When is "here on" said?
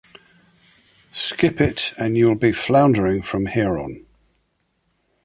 3.45-4.03